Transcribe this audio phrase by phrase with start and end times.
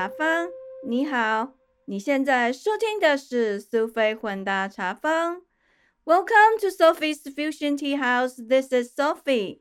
[0.00, 0.48] 茶坊，
[0.82, 1.52] 你好，
[1.84, 5.42] 你现在收听的是苏菲混搭茶坊。
[6.06, 8.36] Welcome to Sophie's Fusion Tea House.
[8.36, 9.60] This is Sophie.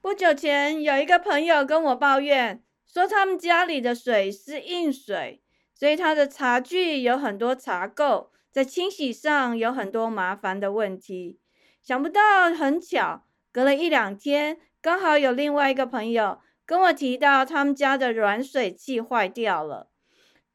[0.00, 5.40] 不久前，有一个朋友跟我抱怨，说他们家里的水是硬水，
[5.72, 11.38] 所以他的茶具有很多茶垢，在清洗上有很多麻烦的问题。
[11.80, 16.40] 想不到，很巧，隔了一两天，刚好有另外一个朋友。
[16.66, 19.90] 跟我提到他们家的软水器坏掉了，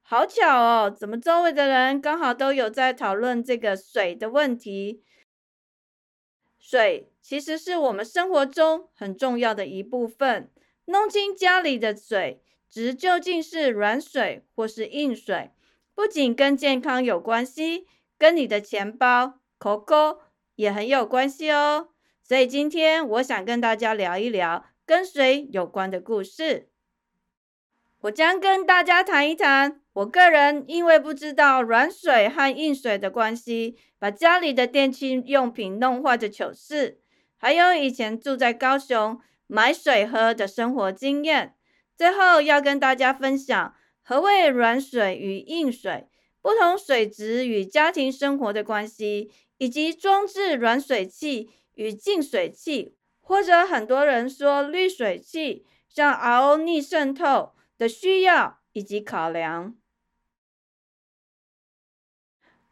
[0.01, 0.89] 好巧哦！
[0.89, 5.03] 怎么周围的人刚好都有在讨论这个水的问题？
[6.57, 10.51] 水其实是我们生活中很重要的一部分。
[10.85, 15.51] 弄清家里的水质究竟是软水或是硬水，
[15.93, 17.85] 不仅跟健康有关系，
[18.17, 20.21] 跟你的钱包、口口
[20.55, 21.89] 也很有关系哦。
[22.23, 24.65] 所以今天我想跟大家聊一聊。
[24.89, 26.67] 跟水有关的故事，
[28.01, 29.79] 我将跟大家谈一谈。
[29.93, 36.99] 我个人因为不知道软水和硬水的关系，把家里的电器用品弄坏的糗事，
[37.37, 41.53] 还有以前住在高雄买水喝的生活经验。
[41.95, 46.07] 最后要跟大家分享何谓软水与硬水，
[46.41, 52.95] 不同水质与家庭生活的关系，以及装置软水器与净水器。
[53.29, 59.75] 或者很多人说滤水器像 RO 逆渗透的需要以及考量，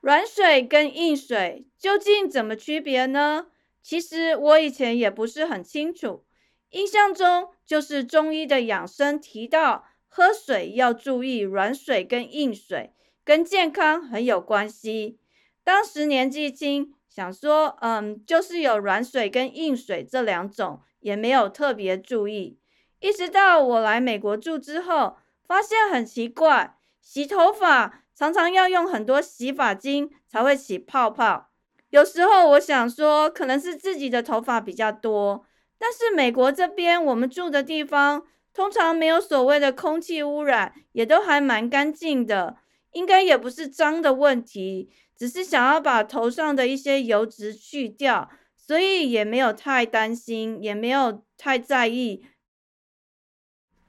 [0.02, 3.52] 软水跟硬水究竟怎么区别呢？
[3.84, 6.26] 其实我以前也不是很清楚，
[6.72, 15.20] 印象中就是中医的养生提到喝水要注意软水跟硬水，跟健康很有关系。
[15.64, 16.96] 当时年纪轻。
[17.18, 22.60] 想说，嗯，就是有软水跟硬水这两种，也没有特别注意。
[23.00, 31.50] 一直到我来美国住之后，发现很奇怪，洗头发常常要用很多洗发精才会起泡泡。
[31.90, 35.44] 有时候我想说，可能是自己的头发比较多，
[35.80, 38.22] 但是美国这边我们住的地方
[38.54, 42.58] 通常没有所谓的空气污染，也都还蛮干净的，
[42.92, 44.90] 应该也不是脏的问题。
[45.18, 52.24] 只是想要把头上的一些油脂去掉，所以也没有太担心，也没有太在意。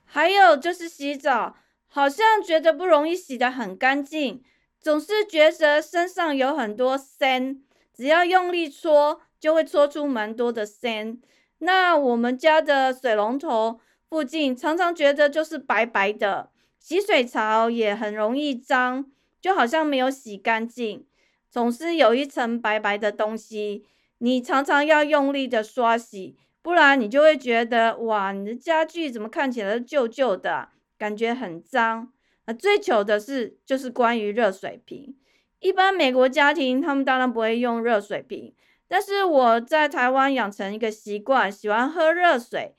[0.06, 1.54] 还有就是洗澡，
[1.86, 4.42] 好像觉得不容易洗得很干净，
[4.80, 7.62] 总是觉得身上有很多森，
[7.94, 11.20] 只要用力搓，就会搓出蛮多的森。
[11.58, 21.06] 那我们家的水龙头附近，常常觉得就是白白的，洗水槽也很容易脏，就好像没有洗干净。
[21.50, 23.84] 总是有一层白白的东西，
[24.18, 30.68] 你常常要用力的刷洗，不然你就会觉得哇，你的家具怎么看起来旧旧的，
[30.98, 32.12] 感觉很脏。
[32.44, 35.16] 啊，最糗的是就是关于热水瓶，
[35.60, 38.54] 一般美国家庭他们当然不会用热水瓶，
[38.86, 42.74] 但是我在台湾养成一个习惯，喜欢喝热水。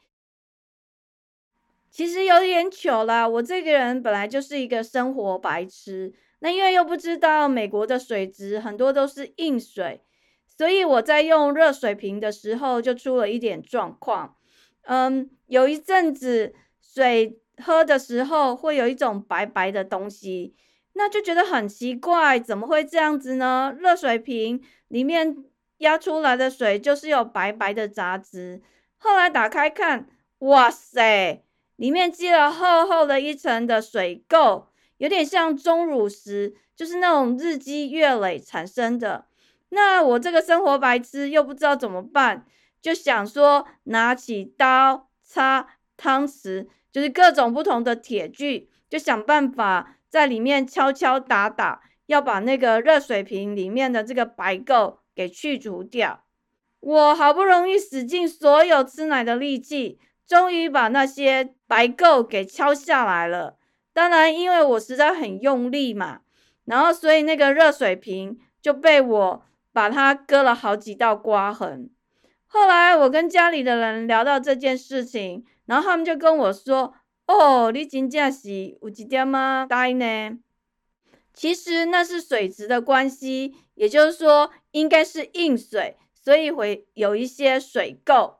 [1.92, 6.14] 其实有点糗啦，我这个人本来就是一个生活白痴。
[6.40, 10.02] 那因为又不知道美国的水质很多都是硬水，
[10.46, 14.36] 所以我在用热水瓶的时候就出了一点状况。
[14.84, 20.56] 嗯，有一阵子水喝的时候会有一种白白的东西，
[20.94, 23.76] 那就觉得很奇怪，怎么会这样子呢？
[23.78, 25.36] 热水瓶里面
[25.80, 28.62] 压出来的水就是有白白的杂质。
[28.98, 30.08] 后来打开看，
[30.40, 31.44] 哇塞，
[31.80, 34.66] 里面积了厚厚的一层的水垢。
[34.98, 39.28] 有点像钟乳石，就是那种日积月累产生的。
[39.70, 42.46] 那我这个生活白痴又不知道怎么办，
[42.82, 56.26] 就想说拿起刀、叉、汤匙，就是各种不同的铁具，就想办法在里面敲敲打打，要把那个热水瓶里面的这个白垢给去除掉。
[56.82, 59.98] 我好不容易使尽所有吃奶的力气，
[60.30, 63.58] 终于把那些白垢给敲下来了。
[63.94, 66.20] 当然，因为我实在很用力嘛，
[66.66, 69.44] 然后所以那个热水瓶就被我
[69.74, 71.90] 把它割了好几道刮痕。
[72.46, 76.94] 后来我跟家里的人聊到这件事情，然后他们就跟我说
[77.26, 79.66] ：“哦，你真正是有几点吗？
[79.68, 80.38] 呆呢？”
[81.34, 88.39] 其实那是水质的关系，也就是说应该是硬水，所以会有一些水垢。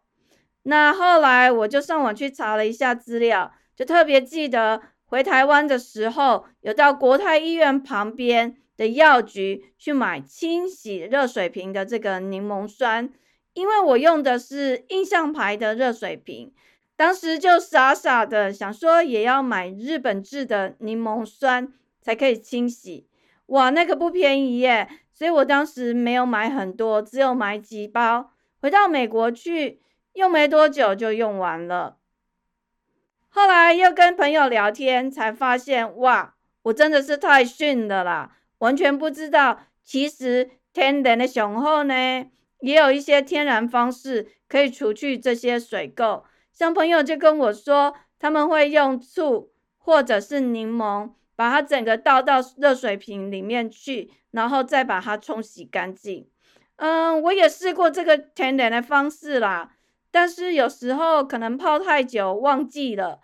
[0.64, 4.82] 那后来我就上网去查了一下资料，就特别记得。
[5.06, 13.10] 回台湾的时候，有到国泰医院旁边的药局去买清洗热水瓶的这个柠檬酸，
[13.54, 16.54] 因为我用的是印象牌的热水瓶，
[16.96, 23.08] 当时就傻傻的想说，也要买日本制的柠檬酸才可以清洗。
[23.48, 24.88] 哇，那个不便宜耶！
[25.12, 28.30] 所以我当时没有买很多，只有买几包。
[28.62, 29.82] 回到美国去，
[30.14, 31.98] 用没多久就用完了。
[33.30, 38.36] 后来又跟朋友聊天，才发现哇，我真的是太逊了啦！
[38.58, 42.30] 完全不知道，其实天然的雄厚呢，
[42.62, 46.24] 也有一些天然方式可以除去这些水垢。
[46.52, 56.28] 像朋友就跟我说，他们会用醋或者是柠檬，把它整个倒到热水瓶里面去，然后再把它冲洗干净。
[56.78, 59.76] 嗯，我也试过这个天然的方式啦，
[60.12, 63.20] 但是有时候可能泡太久忘记了，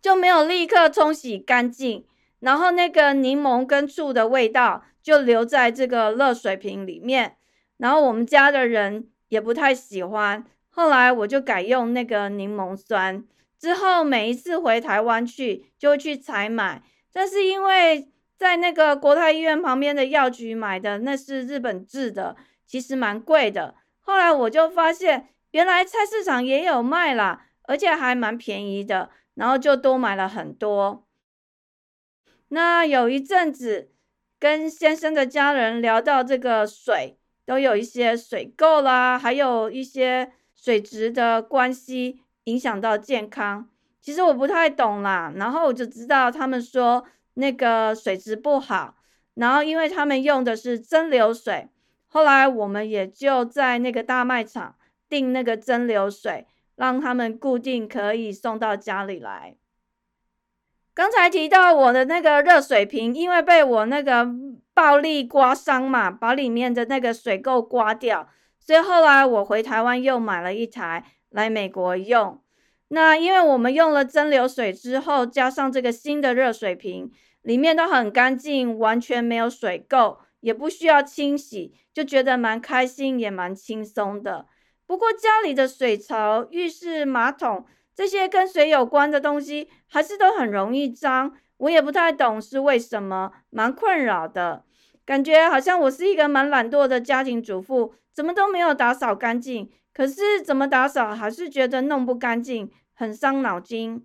[0.00, 2.04] 就没有立刻冲洗干净，
[2.40, 7.36] 然后那个柠檬跟醋的味道就留在这个热水瓶里面，
[7.78, 10.44] 然后我们家的人也不太喜欢。
[10.70, 13.24] 后来我就改用那个柠檬酸，
[13.58, 16.82] 之后每一次回台湾去就会去采买，
[17.12, 18.08] 但是因为
[18.38, 22.36] 在那个国泰医院旁边的药局买的那是日本制的，
[22.66, 23.74] 其实蛮贵的。
[24.00, 31.06] 后来我就发现原来菜市场也有卖啦，而且还蛮便宜的，然后就多买了很多。
[32.48, 33.90] 那有一阵子
[34.38, 37.16] 跟先生的家人聊到这个水，
[37.46, 40.32] 都有一些水垢啦，还有一些。
[40.54, 43.68] 水质的关系影响到健康，
[44.00, 45.32] 其实我不太懂啦。
[45.34, 47.04] 然后我就知道他们说
[47.34, 48.94] 那个水质不好，
[49.34, 51.68] 然后因为他们用的是蒸馏水，
[52.06, 54.76] 后来我们也就在那个大卖场
[55.12, 59.56] 订那个蒸馏水，让他们固定可以送到家里来。
[60.94, 64.26] 刚才提到我的那个热水瓶，因为被我那个
[64.72, 68.30] 暴力刮伤嘛，把里面的那个水垢刮掉。
[68.58, 72.40] 所以后来我回台湾又买了一台来美国用。
[72.88, 77.10] 那因为我们用了蒸馏水之后，加上这个新的热水瓶，
[77.42, 84.46] 里面都很干净，完全没有水垢，也不需要清洗，就觉得蛮开心，也蛮轻松的。
[84.92, 91.32] 不过家里的水槽、浴室、马桶这些跟水有关的东西，还是都很容易脏。
[91.56, 94.64] 我也不太懂是为什么，蛮困扰的。
[95.06, 97.94] 感觉好像我是一个蛮懒惰的家庭主妇。
[98.12, 104.04] 怎么都没有打扫干净，可是怎么打扫还是觉得弄不干净，很伤脑筋。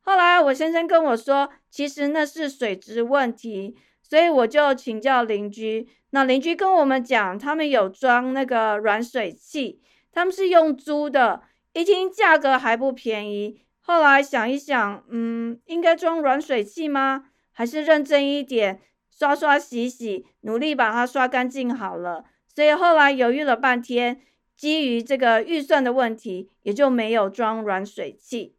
[0.00, 5.86] 后来我先生跟我说，其实那是水质问题，所以我就请教邻居。
[6.10, 9.82] 那邻居跟我们讲，他们有装那个软水器，
[10.16, 11.42] 他们是用租的，
[11.74, 13.60] 一听价格还不便宜。
[13.80, 17.26] 后来想一想，嗯，应该装软水器吗？
[17.52, 18.80] 还是认真一点，
[19.10, 22.24] 刷刷洗洗，努力把它刷干净好了。
[22.48, 24.22] 所以后来犹豫了半天，
[24.56, 28.56] 基于这个预算的问题，也就没有装软水器。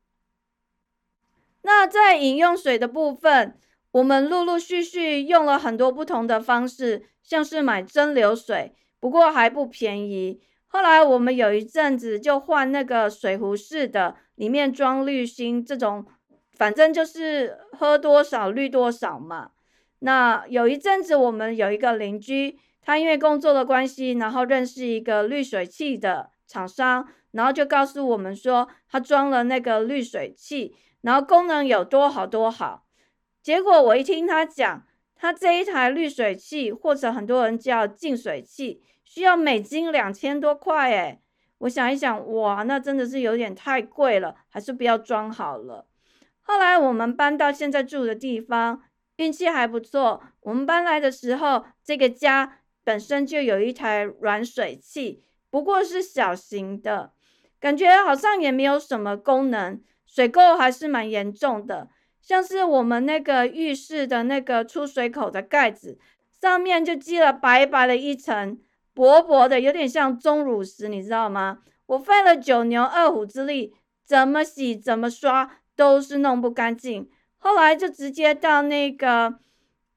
[1.64, 3.58] 那在饮用水的部分，
[3.94, 10.40] 我们陆陆续续用了很多不同的方式，像是买蒸馏水，不过还不便宜。
[10.68, 16.06] 后来我们有一阵子就换那个水壶式的，里面装滤芯，这种
[16.54, 19.52] 反正就是喝多少滤多少嘛。
[20.00, 22.60] 那有一阵子我们有一个邻居。
[22.80, 32.86] 他因为工作的关系，然后认识一个滤水器的厂商，然后就告诉我们说，他装了那个滤水器，然后功能有多好多好。
[33.44, 34.86] 结果我一听他讲，
[35.18, 41.22] 他这一台滤水器，或者很多人叫净水器，需要美金两千多块诶。
[41.60, 45.88] 我想一想，哇，那真的是有点太贵了，还是不要装好了。
[46.42, 48.84] 后来我们搬到现在住的地方，
[49.16, 50.22] 运气还不错。
[50.42, 52.60] 我们搬来的时候，这个家。
[52.84, 57.12] 本身就有一台软水器，不过是小型的，
[57.60, 61.90] 感觉好像也没有什么功能，水垢还是蛮严重的。
[62.22, 66.00] 像是我们那个浴室的那个出水口的盖子，
[66.40, 68.58] 上面就积了白白的一层，
[68.98, 71.60] 薄薄的，有点像钟乳石，你知道吗？
[71.86, 77.08] 我费了九牛二虎之力，怎么洗怎么刷都是弄不干净。
[77.38, 79.36] 后来就直接到那个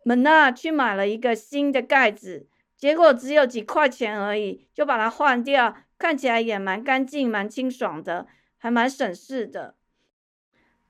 [0.05, 2.47] 门那去买了一个新的盖子。
[2.77, 8.27] 结果只有几块钱而已，就把它换掉，看起来也蛮干净、蛮清爽的，
[8.59, 9.77] 还蛮省事的。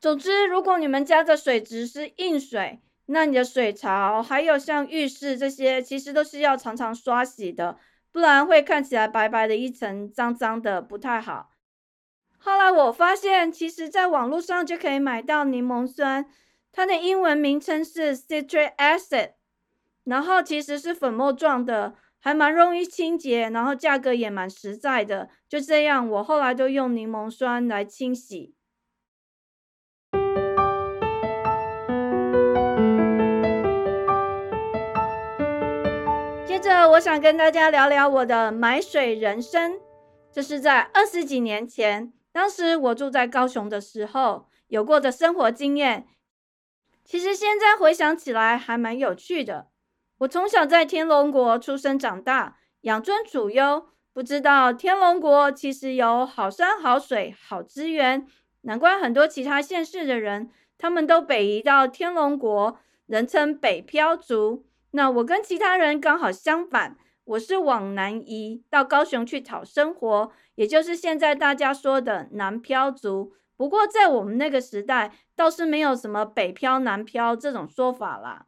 [0.01, 7.77] 总之，如果你们家的水质是硬水，那你的水槽还有像浴室这些，其实都是要常常刷洗的，
[8.13, 11.51] 不然会看起来白白的一层、脏脏的，不太好。
[12.39, 16.27] 后来我发现，其实在网络上就可以买到柠檬酸，
[16.73, 19.33] 它的英文名称是 citric acid。
[20.05, 25.29] 然后其实是粉末状的，还蛮容易清洁，然后价格也蛮实在的。
[25.49, 28.55] 就这样，我后来都用柠檬酸来清洗。
[36.61, 39.81] 着，我想跟大家聊聊我的买水人生。
[40.31, 46.07] 这是在二十几年前，当时我住在高雄的时候有过的生活经验。
[47.03, 49.69] 其实现在回想起来还蛮有趣的。
[50.19, 58.27] 我从小在天龙国出生长大，养尊处优，不知道天龙国其实有好山好水好资源，
[58.63, 64.67] 难怪很多其他县市的人他们都北移到天龙国，人称北漂族。
[64.93, 66.97] 那我跟其他人刚好相反。
[67.25, 73.33] 我是往南移到高雄去讨生活，也就是现在大家说的南漂族。
[73.57, 78.47] 不过在我们那个时代，倒是没有什么北漂、南漂这种说法啦。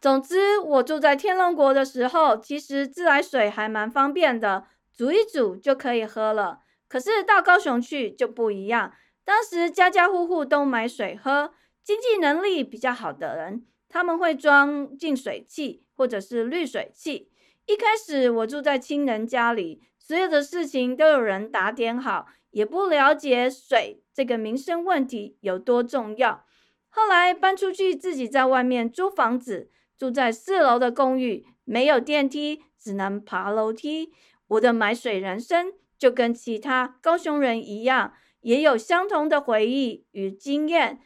[0.00, 6.58] 总之，我住在天龙国的时候，其实自来水还蛮方便的，煮一煮就可以喝了。
[6.88, 8.92] 可是到高雄去就不一样，
[9.24, 11.52] 当时家家户户都买水喝，
[11.84, 15.84] 经济能力比较好的人，他们会装净水器。
[15.94, 17.30] 或者是滤水器。
[17.66, 26.44] 一开始我住在亲人家里，所有的事情都有人打点好，也不了解水这个民生问题有多重要。
[26.88, 34.10] 后来搬出去，自己在外面租房子，住在四楼的公寓，没有电梯，只能爬楼梯。
[34.48, 40.98] 我的买水人生就跟其他高雄人一样，也有相同的回忆与经验。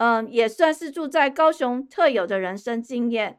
[0.00, 3.38] 嗯，也算是住在高雄特有的人生经验。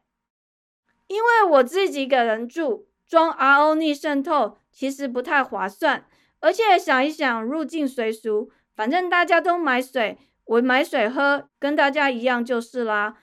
[1.08, 6.06] 因为我自己一个人住，装 RO 逆渗透其实不太划算，
[6.40, 13.18] 而且想一想入境随俗，反正大家都买水，我买水喝跟大家一样就是啦。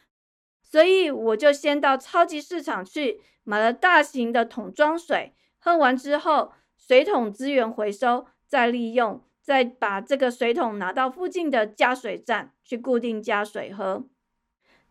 [0.60, 14.04] 所以我就先到超级市场去买了大型的桶装水，喝完之后水桶资源回收再利用，再把这个水桶拿到附近的加水站去固定加水喝。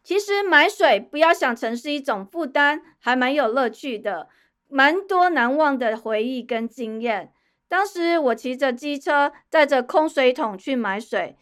[0.01, 4.29] 其实买水不要想成是一种负担，还蛮有乐趣的，
[4.67, 7.31] 蛮多难忘的回忆跟经验。
[7.67, 11.37] 当时我骑着机车，带着空水桶去买水，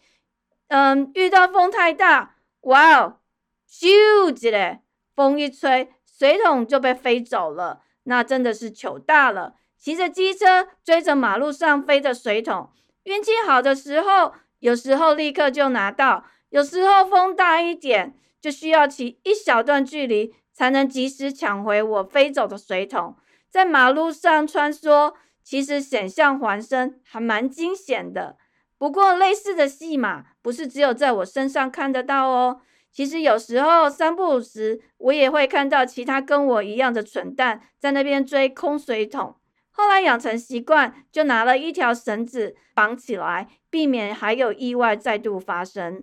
[0.68, 3.20] 嗯，遇到风太大，哇哦，
[3.66, 3.86] 咻
[4.30, 4.80] 一嘞，
[5.14, 9.54] 风一吹，水桶就被飞走了，那真的是糗大了。
[9.78, 12.70] 骑着机车追着马路上飞的水桶，
[13.06, 18.14] 运气好的时候，有时候立刻就拿到，有时候风大一点。
[18.38, 23.16] 就需要骑一小段距离才能及时抢回我飞走的水桶，
[23.50, 28.36] 在马路上穿梭，其实险象环生，还蛮惊险的。
[28.78, 32.60] 不过类似的戏码不是只有在我身上看得到哦，
[32.92, 39.34] 其实有时候三不五时，我也会看到其他跟我一样的蠢蛋在那边追空水桶。
[39.76, 46.02] 后来养成习惯，就拿了一条绳子绑起来，避免还有意外再度发生。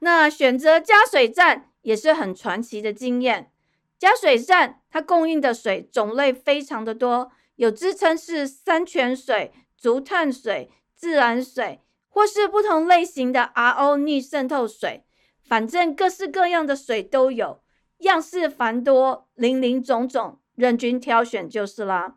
[0.00, 3.50] 那选择加水站也是很传奇的经验。
[3.98, 11.80] 加水站它供应的水种类非常的多，有支撑是山泉水、竹炭水、自然水，
[12.10, 15.06] 或是不同类型的 RO 逆渗透水，
[15.42, 17.62] 反正各式各样的水都有，
[18.00, 22.16] 样式繁多，林林总总，任君挑选就是啦。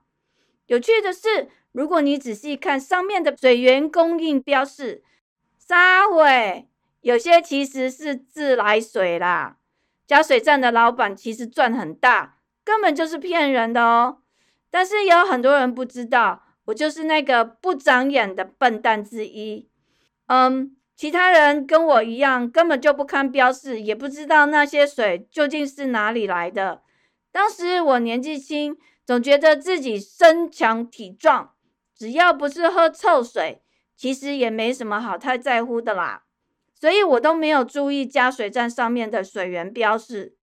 [0.68, 5.04] 有趣的是，如果你仔细看上面的水源供应标示，
[5.58, 6.68] 沙会。
[7.02, 9.58] 有些其实是自来水啦，
[10.08, 14.20] 加水站的老板其实赚很大，根本就是骗人的哦。
[14.72, 19.68] 但是有很多人不知道，我就是那个不长眼的笨蛋之一。
[20.28, 26.84] 嗯，其他人跟我一样，根本就不看标示，也不知道那些水究竟是哪里来的。
[27.34, 31.54] 当时我年纪轻，总觉得自己身强体壮，
[31.96, 33.62] 只要不是喝臭水，
[33.96, 36.24] 其实也没什么好太在乎的啦。
[36.74, 40.36] 所以我都没有注意加水站上面的水源标示，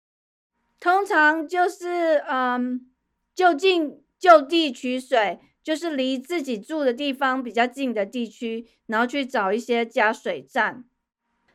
[0.79, 2.91] 通常就是嗯
[3.35, 10.85] 就近就地取水，就是离自己住的地方比较近的地区，然后去找一些加水站。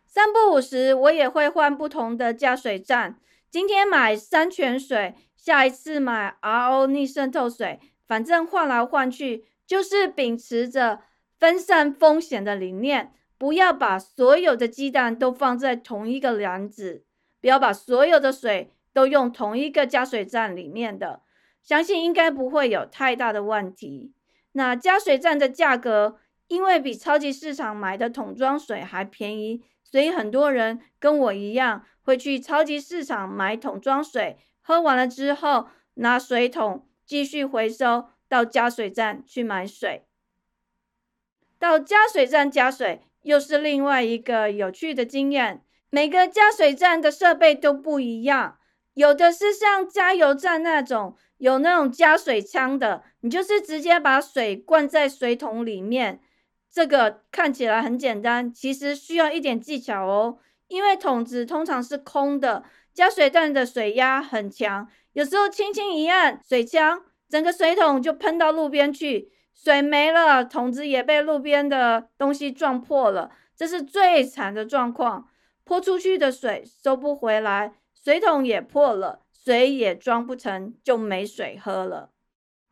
[0.06, 3.20] 三不五时，我也会换不同的加水站，
[3.50, 11.02] 今天买山泉水，下一次买 RO 逆渗透水，反正换来换去，就是秉持着
[11.38, 13.14] 分散风险的理念。
[13.38, 17.04] 不要把所有的鸡蛋都放在同一个篮子，
[17.40, 21.22] 不要把所有的水都用同一个加水站里面的，
[21.62, 24.16] 相信应该不会有太大的问题。
[24.54, 40.08] 那加水站的价格，因为比超级市场买的桶装水还便宜，所以很多人跟我一样会去超级市场买桶装水，喝完了之后拿水桶继续回收到加水站去买水，
[41.60, 43.04] 到加水站加水。
[43.22, 45.64] 又是另外一个有趣的经验。
[45.92, 48.58] 每个加水站的设备都不一样，
[48.96, 56.22] 有的是像加油站那种有那种加水枪的，你就是直接把水灌在水桶里面。
[56.72, 60.40] 这个看起来很简单，其实需要一点技巧哦。
[60.68, 62.64] 因为桶子通常是空的，
[62.96, 75.28] 加水站的水压很强，有时候轻轻一按水枪，整个水桶就喷到路边去，水没了，桶子也被路边的东西撞破了，这是最惨的状况。
[75.66, 82.12] 泼出去的水收不回来，水桶也破了，水也装不成，就没水喝了。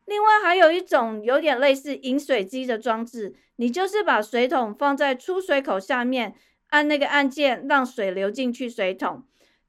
[0.06, 6.34] 另外还有一种有点类似饮水机的装置，你就是把水桶放在出水口下面，
[6.68, 9.24] 按那个按键让水流进去水桶。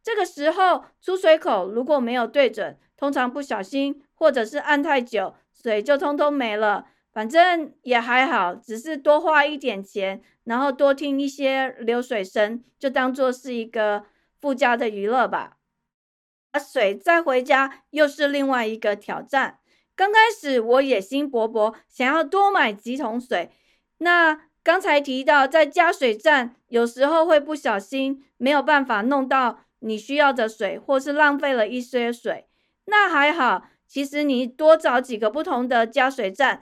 [0.05, 6.85] 这个时候出水口如果没有对准，通常不小心或者是按太久，水就通通没了。
[7.11, 14.05] 反正也还好，只是多花一点钱，然后多听一些流水声，就当做是一个
[14.39, 15.57] 附加的娱乐吧。
[16.51, 19.57] 把水再回家又是另外一个挑战。
[19.95, 23.49] 刚开始我野心勃勃，想要多买几桶水。
[23.97, 32.47] 那刚才提到在加水站，有时候会不小心没有办法弄到你需要的水，或是浪费了一些水。
[32.85, 36.61] 那还好，其实你多找几个不同的加水站。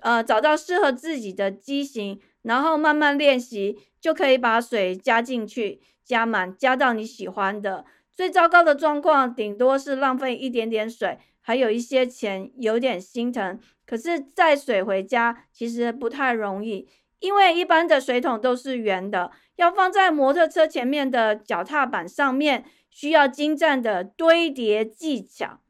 [0.00, 7.84] 呃，找到适合自己的机型，然后慢慢练习，就可以把水加进去，加满，加到你喜欢的。
[8.14, 13.58] 最糟糕的状况，顶多是浪费一点点水，还有一些钱，有点心疼。
[13.84, 16.88] 可是载水回家其实不太容易，
[17.20, 25.60] 因为一般的水桶都是圆的，要放在摩托车前面的脚踏板上面，需要精湛的堆叠技巧。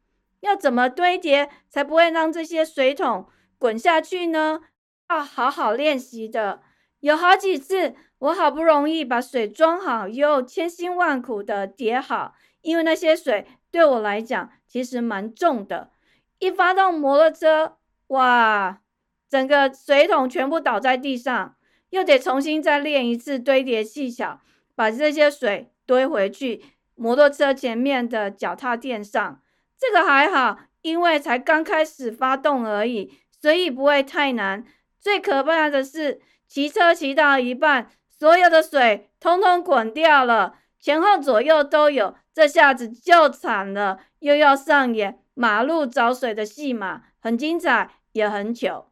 [0.40, 3.26] 要怎么堆叠，才不会让这些水桶？
[3.58, 4.60] 滚下去呢，
[5.08, 6.60] 要好好练习的。
[7.00, 15.90] 有好几次，我好不容易把水装好，又千辛万苦的叠好，因为那些水对我来讲其实蛮重的。
[16.38, 17.76] 一发动摩托车，
[18.08, 18.80] 哇，
[19.28, 21.56] 整个水桶全部倒在地上，
[21.90, 24.40] 又得重新再练一次堆叠技巧，
[24.74, 26.62] 把这些水堆回去
[26.94, 29.40] 摩托车前面的脚踏垫上。
[29.78, 33.12] 这个还好，因为才刚开始发动而已。
[33.40, 34.64] 所以不会太难。
[34.98, 48.87] 最可怕的是，骑车骑到一半，所有的水通通滚掉了，前后左右都有，这下子就惨了，又要上演马路找水的戏码，很精彩，也很糗。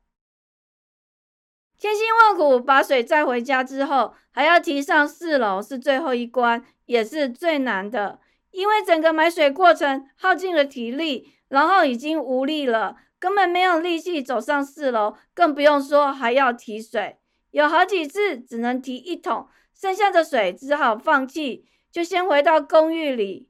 [1.78, 8.18] 千辛万苦把水载回家之后，还要提上四楼，是最后一关，也是最难的，
[8.50, 12.96] 因为整个买水过程耗尽了体力，然后已经无力了。
[13.18, 17.16] 根本没有力气走上四楼，更不用说还要提水。
[17.50, 23.48] 有好几次只能提一桶，剩下的水只好放弃，就先回到公寓里，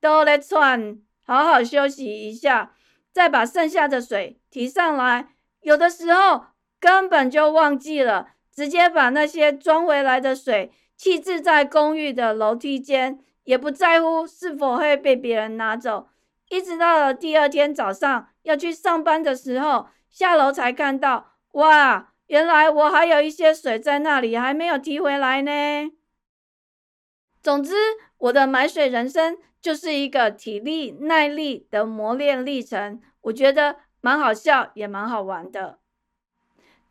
[0.00, 2.74] 都来喘，好好休息一下，
[3.12, 5.28] 再把剩下的水提上来。
[5.62, 6.44] 有的时候
[6.82, 16.08] 根本就忘记了，直接把那些装回来的水弃置在公寓的楼梯间，也不在乎是否会被别人拿走。
[16.48, 25.92] 一直到了第二天早上要去上班的时候，下楼才看到，哇，原来我还有一些水在那里，还没有提回来呢。
[27.40, 27.74] 总之，
[28.18, 35.78] 我的买水人生就是一个体力耐力的磨练历程，我觉得蛮好笑，也蛮好玩的。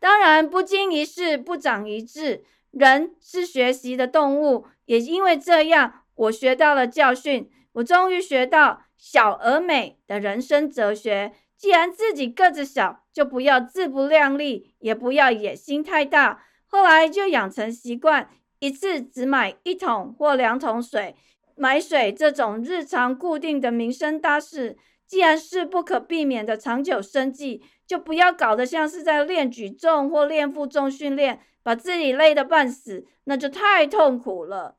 [0.02, 8.82] 当然，不经一事不长一智，人是学习的动物，也因为这样，我学到了教训，我终于学到。
[8.96, 16.44] 小而美的人生哲学：既然自己个子小，就不要自不量力，也不要野心太大。
[16.66, 21.16] 后来就养成习惯，一次只买一桶或两桶水。
[21.56, 24.76] 买水这种日常固定的民生大事，
[25.12, 34.78] 既然是不可避免的长久生计，就不要搞得像是在练举重或练负重训练，把自己累得半死，那就太痛苦了。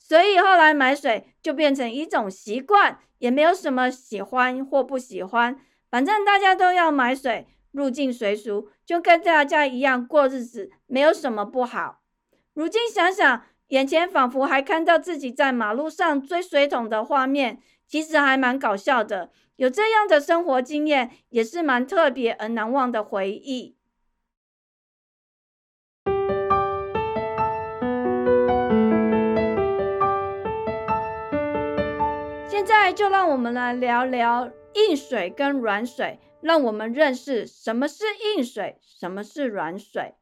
[0.00, 2.98] 所以后来买水就变成一种习惯。
[3.18, 5.56] 也没有什么喜欢或不喜欢，
[5.88, 12.00] 反正大家都要买水，入境随俗，就跟大家一样过日子，没有什么不好。
[12.54, 19.30] 如今想想，眼前仿佛还看到自己在马路上追水桶的画面，其实还蛮搞笑的。
[19.62, 23.76] 有这样的生活经验，也是蛮特别而难忘的回忆。
[32.48, 38.02] 现在就让我们来聊聊硬水跟软水，让我们认识什么是
[38.36, 40.16] 硬水，什么是软水。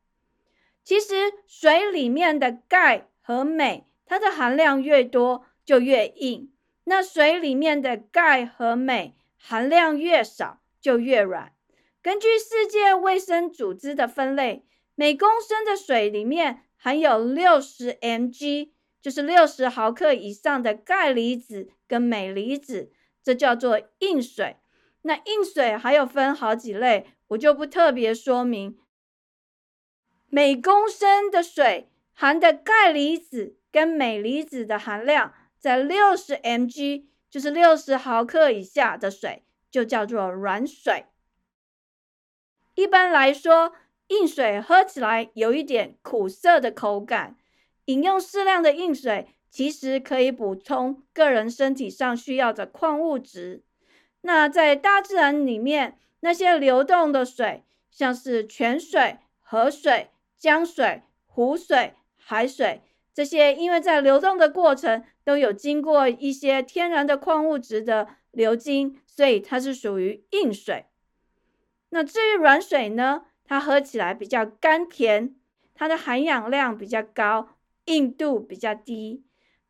[0.85, 6.53] 其实水里面的钙和镁，它的含量越多就越硬。
[6.85, 11.53] 那水里面的钙和镁含量越少，就越软。
[12.03, 24.57] 根据世界卫生组织的分类，每公升的水里面含有六十 mg，就是六十毫克以上的钙离子跟镁离子，这叫做硬水。
[25.03, 28.79] 那硬水还有分好几类，我就不特别说明。
[30.29, 41.07] 每公升的水含的钙离子跟镁离子的含量在六十 mg，就是六十毫克以下的水，就叫做软水。
[42.75, 43.73] 一般来说，
[44.09, 47.37] 硬水喝起来有一点苦涩的口感。
[47.87, 53.65] 饮用适量的硬水，其实可以补充个人身体上需要的矿物质。
[54.23, 62.83] 那在大自然里面，那些流动的水，像是泉水、河水、江水、湖水、海水，
[63.21, 70.87] 这些因为在流动的过程都有经过一些天然的矿物质的流经，所以它是属于硬水。
[71.91, 73.27] 那至于软水呢？
[73.45, 75.35] 它喝起来比较甘甜，
[75.75, 79.23] 它的含氧量比较高，硬度比较低。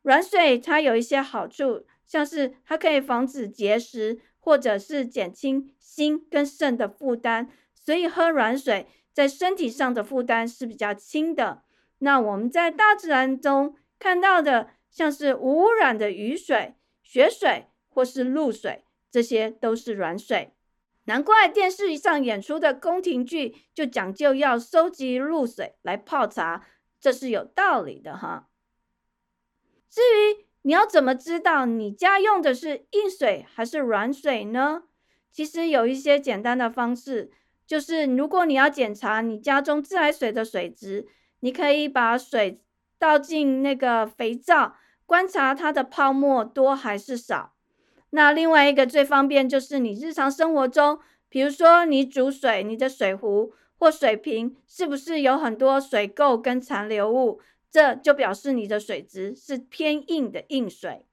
[0.03, 11.63] 软水它有一些好处，像是它可以防止结石，或者是减轻心跟肾的负担，所以喝软水在身体上的负担是比较轻的。
[12.03, 20.53] 那我们在大自然中看到的，像是无污染的雨水、雪水或是露水，这些都是软水。
[21.05, 26.65] 难怪电视上演出的宫廷剧就讲究要收集露水来泡茶，
[26.99, 28.49] 这是有道理的哈。
[29.89, 34.83] 至于你要怎么知道你家用的是硬水还是软水呢？
[35.31, 37.31] 其实有一些简单的方式，
[37.67, 41.07] 就是如果你要检查你家中自来水的水质，
[41.41, 42.59] 你可以把水
[42.97, 44.75] 倒进那个肥皂，
[45.05, 47.53] 观察它的泡沫多还是少。
[48.11, 50.99] 那另外一个最方便就是你日常生活中，
[51.29, 57.39] 比如说你煮水，你的水壶或水瓶是不是有很多水垢跟残留物？
[57.69, 61.05] 这就表示你的水质是偏硬的硬水。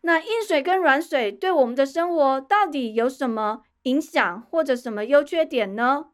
[0.00, 6.06] 那硬水跟软水对我们的生活到底有什么影响或者什么优缺点呢？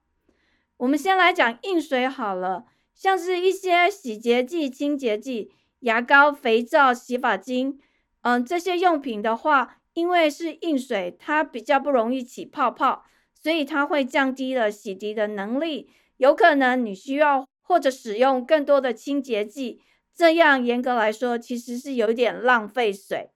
[0.79, 7.79] 我们先来讲硬水好了，像是一些洗洁剂、清洁剂、牙膏、肥皂、洗发精。
[8.23, 15.91] 嗯，这些用品的话，因为是硬水，它比较不容易起泡泡，所以它会降低了洗涤的能力。
[16.17, 19.81] 有可能你需要或者使用更多的清洁剂，
[20.15, 23.31] 这样严格来说其实是有点浪费水。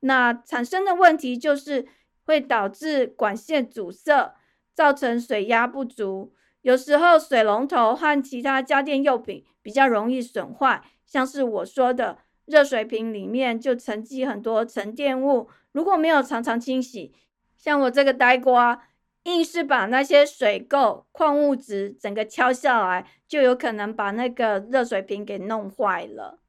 [0.00, 1.86] 那产生的问题就是
[2.24, 4.34] 会导致管线阻塞，
[4.74, 6.32] 造成水压不足。
[6.62, 12.18] 有时候水龙头和其他家电用品比较容易损坏，像是我说的。
[12.44, 17.14] 热水瓶里面就沉积很多沉淀物，如果没有常常清洗，
[17.56, 18.82] 像我这个呆瓜，
[19.22, 26.40] 硬是把那些水垢、矿物质整个敲下来，就有可能把那个热水瓶给弄坏了。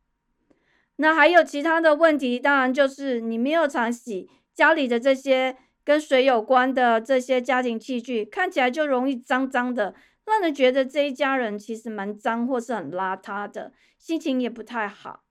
[0.95, 9.93] 那还有其他的问题，当然就是你没有常洗家里的这些跟水有关的这些家庭器具，看起来就容易脏脏的，
[10.25, 15.23] 让人觉得这一家人其实蛮脏或是很邋遢的，心情也不太好。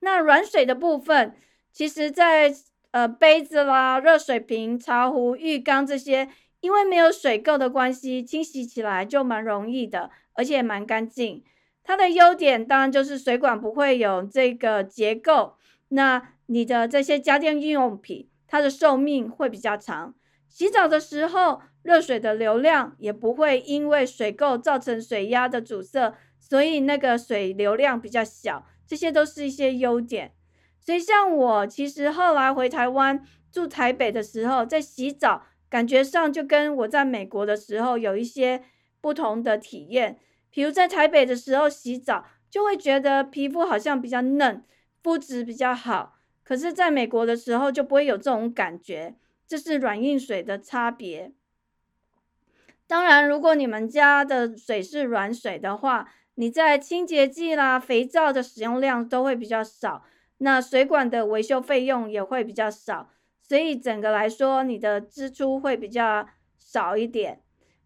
[0.00, 1.36] 那软水的部分，
[1.72, 2.54] 其实，在
[2.92, 6.28] 呃杯子啦、热水瓶、茶壶、浴缸这些，
[6.60, 11.44] 因为没有水垢的关系，清洗起来就蛮容易的，而且蛮干净。
[11.84, 15.56] 它的优点当然就是水管不会有这个结构。
[15.88, 20.14] 那你的这些家电应用品，它的寿命会比较长。
[20.48, 28.66] 洗澡的时候，热水的流量也不会因为水垢造成水压的阻塞，所以那个水流量比较小。
[28.84, 30.32] 这些都是一些优点，
[30.80, 38.64] 所以像我其实后来回台湾住台北的时候，在洗澡感觉上就跟我在美国的时候有一些
[39.00, 40.18] 不同的体验。
[40.50, 44.64] 比如在台北的时候洗澡，就会觉得皮肤好像比较嫩，
[45.00, 46.18] 肤质比较好；
[46.50, 49.14] 可是在美国的时候就不会有这种感觉，
[49.46, 51.30] 这是软硬水的差别。
[52.88, 60.02] 当然，如果你们家的水是软水的话，你在清洁剂啦、肥皂的使用量都会比较少，
[60.38, 63.10] 那水管的维修费用也会比较少，
[63.40, 66.26] 所以整个来说，你的支出会比较
[66.58, 67.40] 少一点。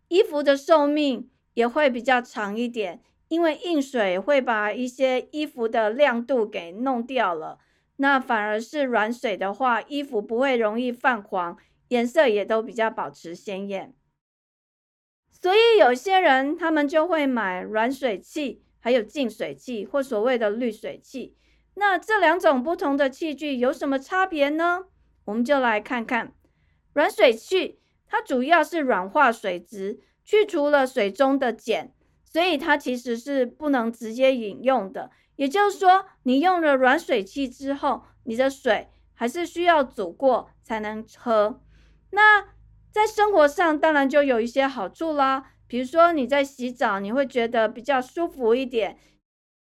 [0.09, 7.59] 衣服的寿命也会比较长一点，因为硬水会把一些衣服的亮度给弄掉了，
[7.97, 11.57] 那反而是软水的话，衣服不会容易泛黄，
[11.89, 13.95] 颜色也都比较保持鲜艳。
[15.31, 21.37] 所以有些人他们就会买软水器，还有净水器或所谓的滤水器。
[21.75, 24.87] 那这两种不同的器具有什么差别呢？
[25.27, 26.33] 我们就来看看
[26.93, 31.93] 软水器，它主要是软化水质，去除了水中的碱，
[32.25, 35.11] 所以它其实是不能直接饮用的。
[35.37, 41.61] 也就是说，你用了软水器之后，你的水还是需要煮过才能喝。
[42.11, 42.43] 那
[42.93, 48.99] 在生活上当然就有一些好处啦，比如说你在洗澡，你会觉得比较舒服一点。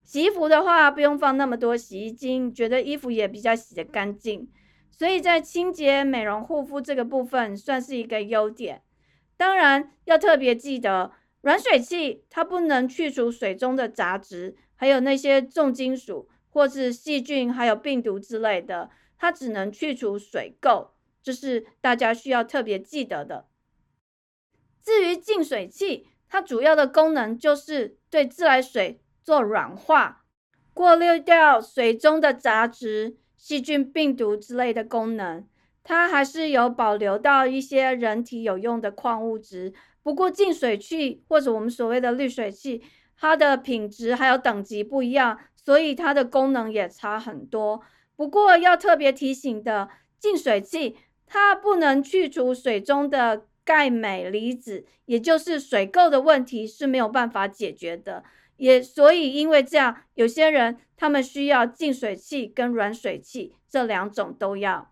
[0.03, 4.51] 洗衣服的话，不用放那么多洗衣精，觉得衣服也比较洗得干净。
[4.91, 8.83] 所以在清洁、美容、护肤这个部分，算是一个优点。
[9.37, 20.89] 当然要特别记得，软水器它不能去除水中的杂质，还有那些重金属或是细菌，还有病毒之类的，它只能去除水垢。
[21.23, 23.47] 这是大家需要特别记得的。
[24.83, 30.25] 至于净水器，它主要的功能就是对自来水做软化，
[30.75, 35.47] 过滤掉水中的杂质、细菌、病毒之类的功能。
[35.85, 39.73] 它还是有保留到一些人体有用的矿物质。
[40.03, 42.83] 不过净水器或者我们所谓的滤水器，
[43.23, 47.81] 它的品质还有等级不一样，所以它的功能也差很多。
[48.17, 50.97] 不过要特别提醒的，净水器。
[51.25, 58.25] 它不能去除水中的钙镁离子，也就是水垢的问题是没有办法解决的。
[58.57, 64.92] 也所以因为这样，有些人他们需要净水器跟软水器这两种都要。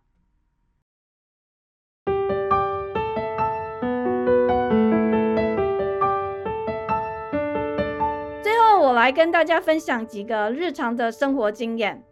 [9.01, 12.05] 来跟大家分享几个日常的生活经验。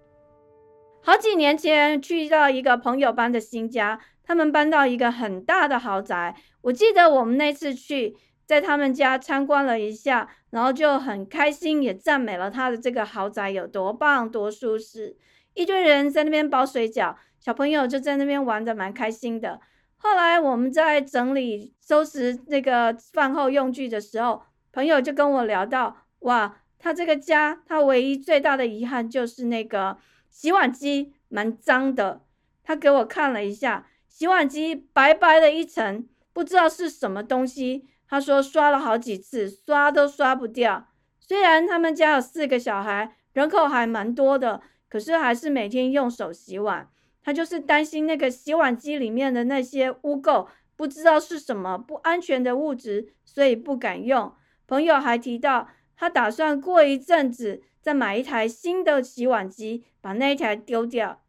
[1.03, 4.01] 好几年前去到一个朋友搬的新家。
[4.25, 15.17] 他们搬到一个很大的豪宅，我记得我们那次去，在他们家参观了一下，然后就很开心，也赞美了他的这个豪宅有多棒、多舒适。
[15.55, 19.61] 一堆人在那边包水饺，小朋友就在那边玩的蛮开心的。
[19.97, 29.99] 后来我们在整理、收拾那个饭后用具的时候，朋友就跟我聊到，哇，他这个家，他唯一最大的遗憾就是那个
[30.31, 32.23] 洗碗机蛮脏的。
[32.63, 33.87] 他给我看了一下。
[34.07, 37.87] 洗碗机白白的一层，不知道是什么东西。
[38.09, 40.89] 他说刷了好几次，刷都刷不掉。
[41.21, 46.89] 虽然他们家有四个小孩，人口还蛮多的，可是还是每天用手洗碗。
[47.23, 54.35] 他就是担心那个洗碗机里面的那些污垢，不知道是什么不安全的物质，所以不敢用。
[54.67, 61.23] 朋友还提到，他打算过一阵子再买一台新的洗碗机，把那一台丢掉。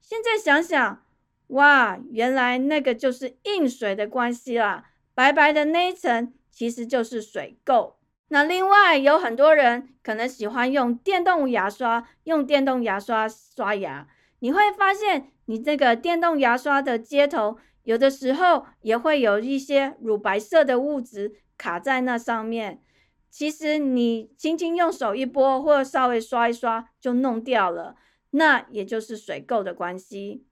[0.00, 1.00] 现在想想。
[1.48, 7.92] 哇，原来那个就是硬水的关系啦，白白的那一层其实就是水垢。
[8.28, 14.08] 那另外有很多人可能喜欢用电动牙刷，用电动牙刷刷牙，
[14.38, 22.80] 你会发现你这个电动牙刷的接头有的时候也会有一些乳白色的物质卡在那上面。
[23.34, 27.96] 其实你轻轻用手一拨，或稍微刷一刷就弄掉了，
[28.30, 30.46] 那也就是水垢的关系。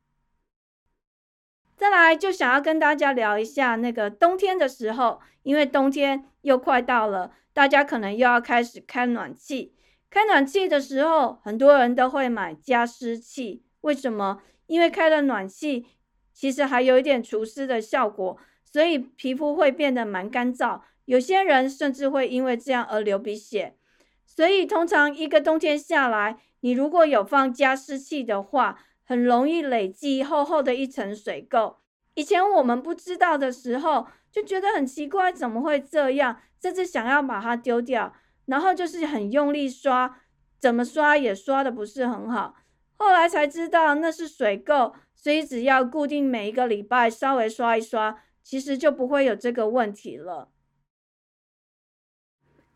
[1.77, 9.77] 再来就想要跟大家聊一下那个冬天的时候，因为冬天又快到了，大家可能又要开始开暖气。
[10.11, 13.63] 开暖气的时候，很多人都会买加湿器。
[13.83, 14.43] 为什么？
[14.67, 15.87] 因为开了暖气，
[16.33, 20.81] 其实还有一点除湿的效果，所以皮肤会变得蛮干燥。
[21.05, 23.77] 有些人甚至会因为这样而流鼻血。
[24.25, 31.77] 所以通常一个冬天下来，你如果有放加湿器的话，很容易累积厚厚的一层水垢。
[32.15, 36.41] 以前我们不知道的时候，就觉得很奇怪，怎么会这样？
[36.61, 38.15] 甚至想要把它丢掉，
[38.47, 40.19] 然后就是很用力刷，
[40.59, 42.55] 怎么刷也刷的不是很好。
[42.97, 50.51] 后来才知道那是水垢，所以只要固定每一个礼拜稍微刷一刷，其实就不会有这个问题了。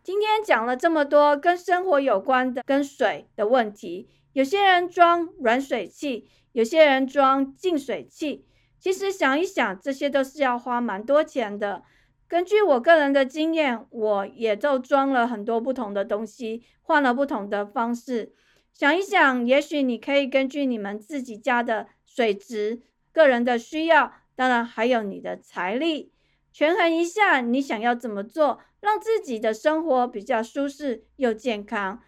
[0.07, 4.09] 今天讲了这么多跟生活有关的、跟水的问题。
[4.35, 8.47] 有些人装软水器，有些人装净水器。
[8.79, 11.83] 其实想一想，这些都是要花蛮多钱的。
[12.29, 18.33] 根据我个人的经验，我也都装了很多不同的东西，换了不同的方式。
[18.73, 26.13] 想一想，也许你可以根据你们自己家的水质、个人的需要，当然还有你的财力，
[26.53, 32.01] 权衡一下你想要怎么做，让自己的生活比较舒适又健康。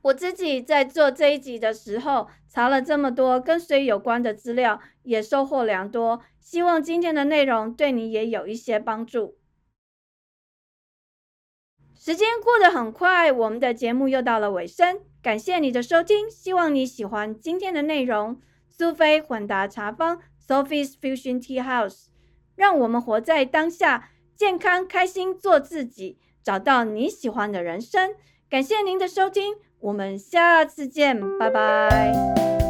[0.00, 6.22] 我自己在做这一集的时候，查了这么多跟水有关的资料，也收获良多。
[6.40, 9.36] 希望今天的内容对你也有一些帮助。
[11.94, 15.02] 时间过得很快，我们的节目又到了尾声。
[15.20, 18.40] 感谢你的收听，希望你喜欢今天的内容。
[18.70, 22.06] 苏菲混搭茶坊 （Sophie's Fusion Tea House），
[22.56, 28.14] 让我们活在当下，健康开心做自己，找到你喜欢的人生。
[28.48, 32.67] 感谢您的收听，我们下次见，拜拜。